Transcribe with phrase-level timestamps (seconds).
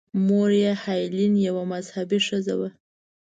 [0.25, 2.69] مور یې هیلین یوه مذهبي ښځه وه.